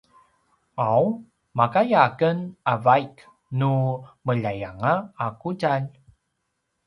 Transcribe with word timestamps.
’aw 0.87 1.03
makaya 1.57 1.99
aken 2.07 2.37
a 2.71 2.73
vaik 2.85 3.15
nu 3.59 3.71
meljayanga 4.25 4.93
a 5.23 5.25
’udjalj? 5.47 5.89